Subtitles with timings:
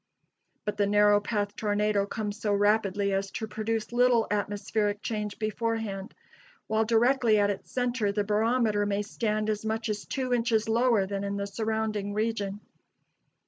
[0.65, 6.15] But the narrow path tornado comes so rapidly as to produce little atmospheric change beforehand;
[6.65, 11.05] while directly at its center the barometer may stand as much as two inches lower
[11.05, 12.61] than in the surrounding region.